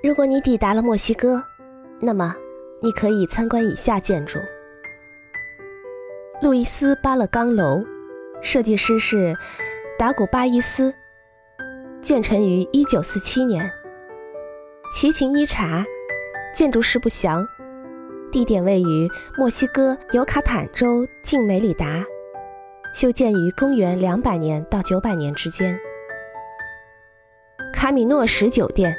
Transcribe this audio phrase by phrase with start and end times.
[0.00, 1.42] 如果你抵达了墨西哥，
[2.00, 2.32] 那么
[2.80, 4.38] 你可以参观以下建筑：
[6.40, 7.84] 路易斯·巴勒冈楼，
[8.40, 9.36] 设计师是
[9.98, 10.94] 达古巴伊斯，
[12.00, 13.68] 建成于1947年。
[14.94, 15.84] 奇琴伊察，
[16.54, 17.44] 建筑师不详，
[18.30, 22.04] 地点位于墨西哥尤卡坦州近梅里达，
[22.94, 25.76] 修建于公元200年到900年之间。
[27.74, 28.96] 卡米诺什酒店。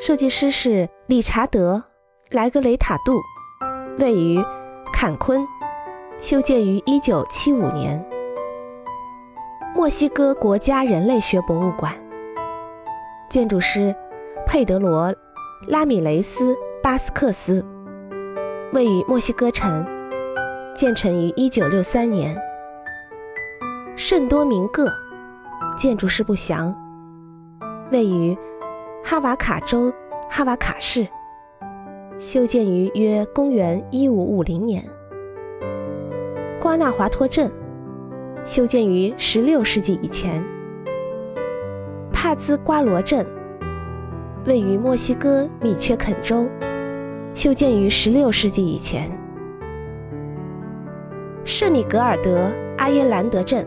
[0.00, 1.84] 设计师是理查德·
[2.34, 3.20] 莱格雷塔杜，
[3.98, 4.42] 位于
[4.94, 5.46] 坎昆，
[6.16, 8.02] 修建于1975年。
[9.74, 11.92] 墨西哥国家人类学博物馆，
[13.28, 13.94] 建筑师
[14.46, 15.12] 佩德罗·
[15.68, 17.62] 拉米雷斯·巴斯克斯，
[18.72, 19.84] 位于墨西哥城，
[20.74, 22.40] 建成于1963年。
[23.96, 24.90] 圣多明各，
[25.76, 26.74] 建筑师不详，
[27.92, 28.34] 位于。
[29.02, 29.92] 哈瓦卡州
[30.28, 31.06] 哈瓦卡市
[32.18, 34.84] 修建于约公元一五五零年。
[36.60, 37.50] 瓜纳华托镇
[38.44, 40.44] 修建于十六世纪以前。
[42.12, 43.26] 帕兹瓜罗镇
[44.44, 46.46] 位于墨西哥米却肯州，
[47.34, 49.10] 修建于十六世纪以前。
[51.44, 53.66] 圣米格尔德阿耶兰德镇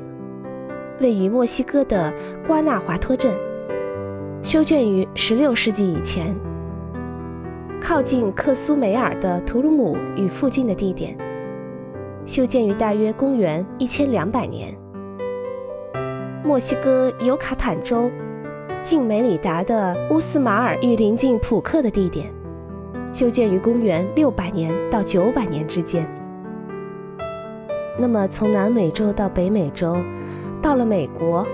[1.02, 2.14] 位于墨西哥的
[2.48, 3.36] 瓜纳华托镇。
[4.44, 6.36] 修建于16世纪以前，
[7.82, 11.18] 靠近克苏梅尔的图鲁姆与附近的地点，
[12.26, 14.78] 修建于大约公元1200年。
[16.44, 18.12] 墨西哥尤卡坦州
[18.84, 22.30] 近梅里达的乌斯马尔与临近普克的地点，
[23.14, 26.06] 修建于公元600年到900年之间。
[27.98, 29.96] 那么，从南美洲到北美洲，
[30.62, 31.48] 到了美国。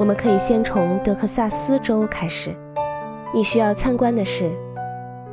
[0.00, 2.56] 我们可以先从德克萨斯州开始。
[3.34, 4.50] 你需要参观的是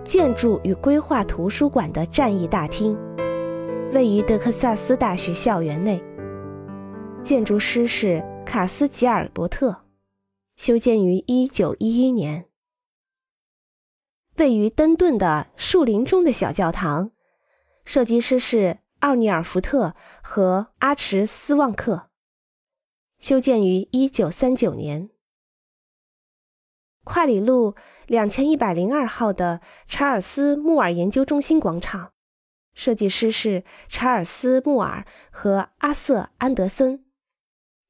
[0.03, 2.97] 建筑与规划图书馆的战役大厅，
[3.93, 6.03] 位于德克萨斯大学校园内。
[7.23, 9.85] 建筑师是卡斯吉尔伯特，
[10.57, 12.45] 修建于1911年。
[14.35, 17.11] 位于登顿的树林中的小教堂，
[17.85, 22.09] 设计师是奥尼尔·福特和阿驰·斯旺克。
[23.17, 25.09] 修建于一九三九年。
[27.03, 32.13] 快里路两千一百零二号的查尔斯·穆尔研究中心广场，
[32.73, 37.05] 设计师是查尔斯·穆尔和阿瑟·安德森。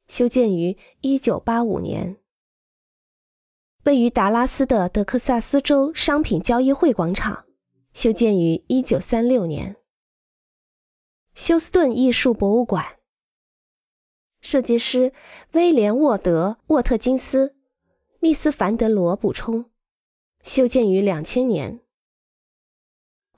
[0.08, 2.18] 修建于一九八五年。
[3.84, 7.46] 位于达拉斯的德克萨斯州商品交易会广场，
[7.92, 9.78] 修建于一九三六年。
[11.34, 12.97] 休斯顿艺术博物馆。
[14.42, 15.14] 设计师
[15.52, 17.56] 威廉沃德沃特金斯，
[18.20, 19.66] 密斯凡德罗补充，
[20.44, 21.82] 修建于两千年。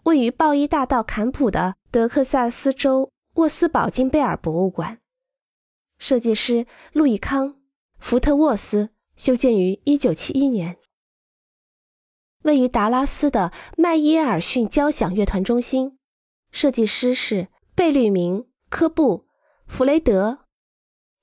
[0.04, 5.00] 位于鲍伊大道坎普的德克萨斯州沃斯堡金贝尔博物馆，
[5.98, 7.60] 设计师路易康
[7.98, 10.78] 福特沃斯，修建于一九七一年。
[12.44, 15.98] 位于达拉斯的麦耶尔逊交响乐团中心，
[16.52, 19.26] 设计师是贝律明科布
[19.66, 20.46] 弗雷德。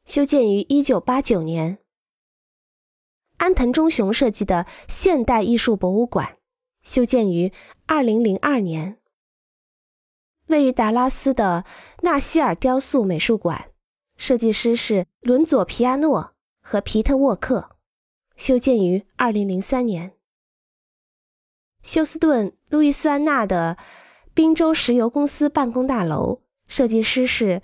[0.06, 1.78] 修建于一九八九年。
[3.38, 6.38] 安藤忠雄设计的现代艺术博物馆
[6.80, 7.52] 修建于
[7.86, 8.98] 二零零二年。
[10.46, 11.64] 位于达拉斯的
[12.02, 13.72] 纳希尔雕塑美术馆，
[14.16, 17.76] 设计师是伦佐皮亚诺和皮特沃克，
[18.36, 20.12] 修建于二零零三年。
[21.82, 23.76] 休斯顿路易斯安那的
[24.32, 27.60] 宾州石油公司办公大楼，设计师是。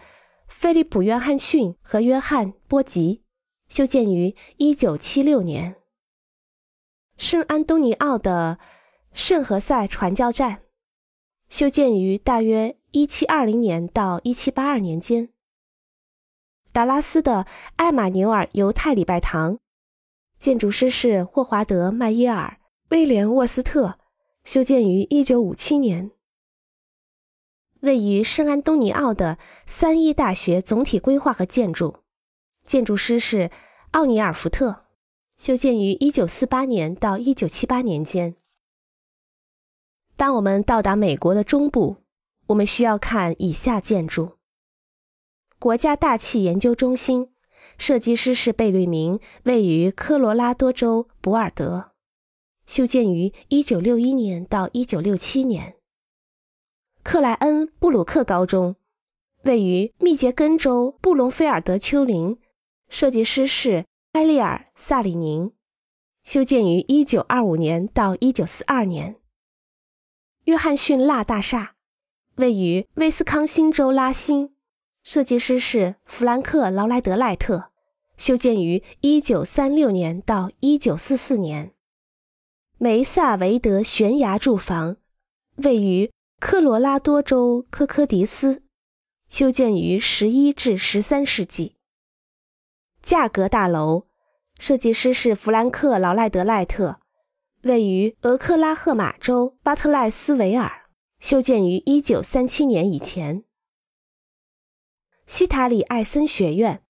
[0.54, 3.24] 菲利普·约翰逊和约翰·波吉
[3.68, 5.76] 修建于1976年。
[7.16, 8.58] 圣安东尼奥的
[9.12, 10.62] 圣何塞传教站
[11.48, 15.30] 修建于大约1720年到1782年间。
[16.70, 17.46] 达拉斯的
[17.76, 19.58] 艾玛纽尔犹太礼拜堂，
[20.38, 23.98] 建筑师是霍华德·麦耶尔、威廉·沃斯特，
[24.44, 26.12] 修建于1957年。
[27.82, 31.96] 位于圣安东尼奥的三一大学总体规划和建筑，
[32.64, 33.50] 建筑师是
[33.90, 34.84] 奥尼尔·福特，
[35.36, 38.36] 修建于1948年到1978年间。
[40.16, 41.96] 当我们到达美国的中部，
[42.46, 44.38] 我们需要看以下建筑：
[45.58, 47.32] 国家大气研究中心，
[47.76, 51.90] 设计师是贝聿铭，位于科罗拉多州博尔德，
[52.64, 55.81] 修建于1961年到1967年。
[57.02, 58.76] 克莱恩布鲁克高中
[59.42, 62.38] 位于密歇根州布隆菲尔德丘陵，
[62.88, 65.52] 设计师是埃利尔萨里宁，
[66.22, 69.16] 修建于1925年到1942年。
[70.44, 71.74] 约翰逊蜡大厦
[72.36, 74.54] 位于威斯康星州拉辛，
[75.02, 77.70] 设计师是弗兰克·劳莱德赖特，
[78.16, 81.72] 修建于1936年到1944年。
[82.78, 84.96] 梅萨维德悬崖住房
[85.56, 86.10] 位于
[86.44, 88.64] 科罗拉多州科科迪斯，
[89.28, 91.76] 修建于11至13世纪。
[93.00, 94.08] 价格大楼
[94.58, 96.98] 设计师是弗兰克·劳赖德赖特。
[97.62, 100.88] 位于俄克拉荷马州巴特赖斯维尔，
[101.20, 103.44] 修建于1937年以前。
[105.24, 106.82] 希塔里艾森学院，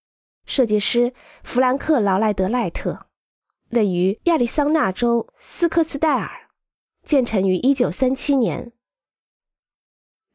[0.47, 1.13] 设计师
[1.45, 3.07] 弗兰克劳赖德赖特，
[3.69, 6.49] 位于亚利桑那州斯科茨戴尔，
[7.05, 8.73] 建成于1937年。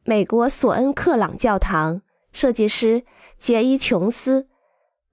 [0.08, 2.00] 美国索恩克朗教堂，
[2.32, 3.04] 设计师
[3.36, 4.48] 杰伊琼斯，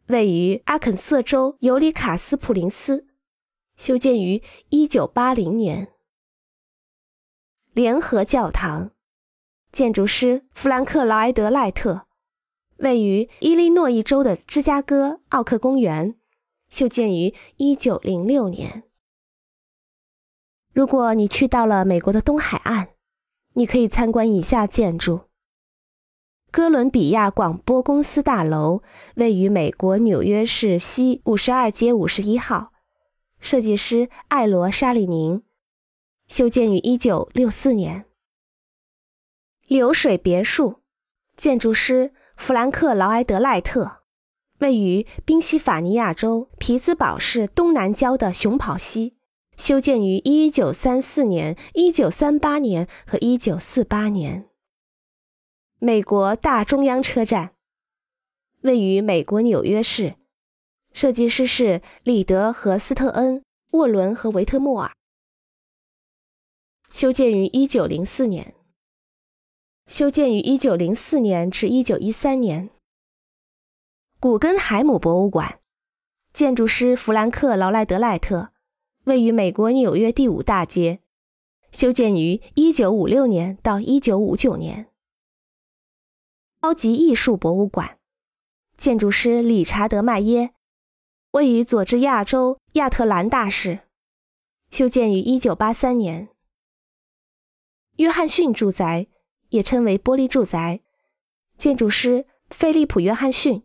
[0.07, 3.05] 位于阿肯色州尤里卡斯普林斯。
[3.75, 5.89] 修建于一九八零年。
[7.73, 8.91] 联合教堂，
[9.69, 12.07] 建筑师弗兰克劳埃德赖特，
[12.77, 16.15] 位于伊利诺伊州的芝加哥奥克公园，
[16.69, 18.83] 修建于一九零六年。
[20.71, 22.94] 如果你去到了美国的东海岸，
[23.57, 25.21] 你可以参观以下建筑：
[26.51, 28.81] 哥伦比亚广播公司大楼，
[29.15, 32.73] 位于美国纽约市西五十二街五十一号。
[33.39, 35.43] 设计师艾罗沙里宁，
[36.27, 38.05] 修建于一九六四年。
[39.67, 40.81] 流水别墅，
[41.37, 43.99] 建筑师弗兰克劳埃德赖特，
[44.59, 49.14] 位于宾夕法尼亚州匹兹堡市东南郊的熊跑溪，
[49.57, 54.49] 修建于一九三四年、一九三八年和一九四八年。
[55.79, 57.53] 美国大中央车站，
[58.61, 60.15] 位于美国纽约市。
[60.93, 64.93] 设计师是里德和斯特恩、沃伦和维特莫尔。
[66.89, 68.55] 修建于一九零四年。
[69.87, 72.69] 修建于一九零四年至一九一三年。
[74.19, 75.59] 古根海姆博物馆，
[76.33, 78.51] 建筑师弗兰克劳莱德赖特，
[79.05, 80.99] 位于美国纽约第五大街。
[81.71, 84.87] 修建于一九五六年到一九五九年。
[86.59, 87.99] 高级艺术博物馆，
[88.77, 90.53] 建筑师理查德麦耶。
[91.31, 93.81] 位于佐治亚州亚特兰大市，
[94.71, 96.29] 修建于1983年。
[97.97, 99.07] 约翰逊住宅
[99.49, 100.81] 也称为玻璃住宅，
[101.57, 103.61] 建筑师菲利普·约翰逊，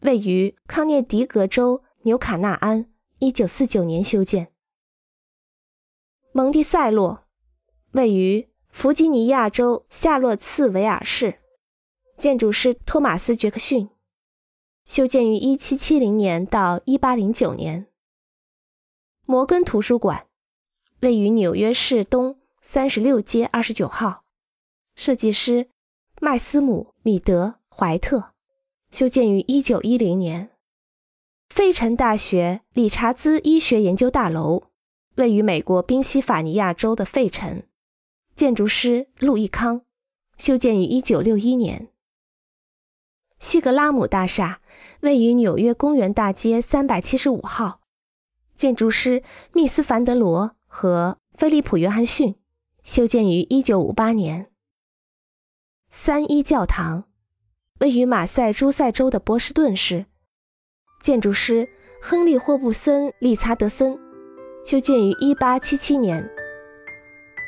[0.00, 2.89] 位于康涅狄格州纽卡纳安
[3.20, 4.52] ，1949年修建。
[6.32, 7.24] 蒙蒂塞洛
[7.92, 11.40] 位于弗吉尼亚州夏洛茨维尔市，
[12.16, 13.88] 建筑师托马斯·杰克逊。
[14.84, 17.86] 修建于一七七零年到一八零九年。
[19.24, 20.26] 摩根图书馆
[21.00, 24.24] 位于纽约市东三十六街二十九号，
[24.94, 25.68] 设计师
[26.20, 28.32] 麦斯姆·米德·怀特，
[28.90, 30.50] 修建于一九一零年。
[31.60, 34.62] 费城大学理查兹医学研究大楼
[35.16, 37.64] 位于美国宾夕法尼亚州的费城，
[38.34, 39.82] 建筑师路易康，
[40.38, 41.90] 修建于一九六一年。
[43.38, 44.62] 西格拉姆大厦
[45.00, 47.82] 位于纽约公园大街三百七十五号，
[48.54, 49.22] 建筑师
[49.52, 52.36] 密斯凡德罗和菲利普约翰逊，
[52.82, 54.50] 修建于一九五八年。
[55.90, 57.04] 三一教堂
[57.80, 60.06] 位于马赛诸塞州的波士顿市，
[61.00, 61.66] 建筑师
[61.98, 63.98] 亨利霍布森理查德森，
[64.62, 66.30] 修建于一八七七年。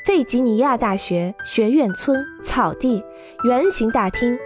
[0.07, 3.05] 费吉尼亚大学学院村草地
[3.45, 4.39] 圆形大厅。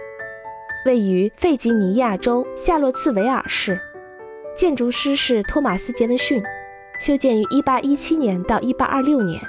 [0.85, 3.79] 位于费吉尼亚州夏洛茨维尔市，
[4.53, 6.43] 建筑师是托马斯·杰文逊，
[6.99, 9.41] 修建于1817年到1826年。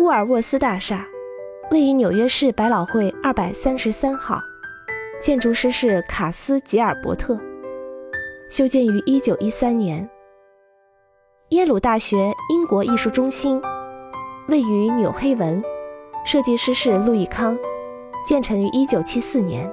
[0.00, 1.06] 沃尔沃斯大厦
[1.70, 4.42] 位于纽约市百老汇233号，
[5.20, 7.40] 建筑师是卡斯·吉尔伯特，
[8.48, 10.08] 修建于1913年。
[11.48, 13.60] 耶鲁大学英国艺术中心
[14.48, 15.60] 位于纽黑文，
[16.24, 17.58] 设计师是路易康，
[18.24, 19.72] 建成于1974年。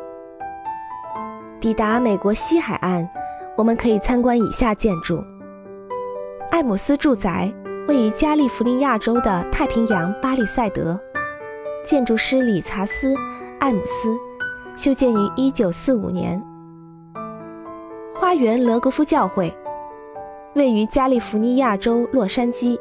[1.59, 3.07] 抵达美国西海岸，
[3.55, 5.23] 我们可以参观以下建筑：
[6.49, 7.53] 艾姆斯住宅
[7.87, 10.99] 位于加利福尼亚州的太平洋巴利塞德，
[11.85, 13.13] 建筑师理查斯·
[13.59, 14.17] 艾姆斯，
[14.75, 16.52] 修建于1945年。
[18.15, 19.51] 花园勒格夫教会
[20.53, 22.79] 位于加利福尼亚州洛杉矶，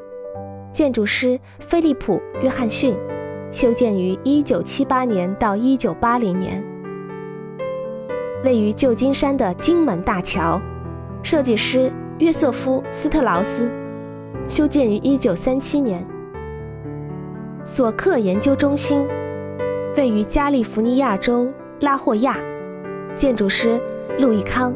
[0.70, 2.94] 建筑师菲利普·约翰逊，
[3.50, 6.62] 修建于1978年到1980年。
[8.44, 10.60] 位于旧金山的金门大桥，
[11.22, 13.72] 设计师约瑟夫·斯特劳斯，
[14.48, 16.06] 修建于1937年。
[17.64, 19.06] 索克研究中心。
[19.96, 22.38] 位于加利福尼亚州拉霍亚，
[23.14, 23.78] 建筑师
[24.18, 24.74] 路易康，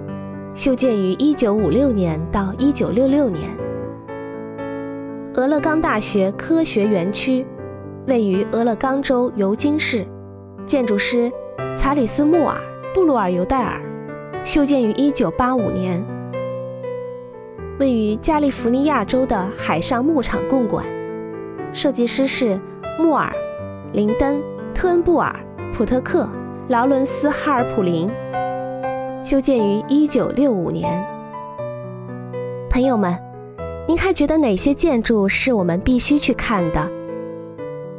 [0.57, 3.51] 修建于1956年到1966年。
[5.35, 7.45] 俄勒冈大学科学园区
[8.07, 10.07] 位于俄勒冈州尤金市，
[10.65, 11.31] 建筑师
[11.77, 12.59] 查理斯·穆尔、
[12.95, 13.83] 布鲁尔尤戴尔，
[14.47, 16.03] 修建于1985年。
[17.79, 20.87] 位于加利福尼亚州的海上牧场共馆，
[21.71, 22.59] 设计师是
[22.99, 23.31] 穆尔、
[23.93, 24.41] 林登、
[24.73, 25.37] 特恩布尔、
[25.75, 26.27] 普特克、
[26.69, 28.09] 劳伦斯·哈尔普林，
[29.23, 31.05] 修建于一九六五年。
[32.71, 33.19] 朋友们，
[33.89, 36.91] 您还觉得哪些建筑是我们必须去看的？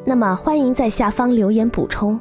[0.06, 2.20] 那么欢迎在下方留言补充。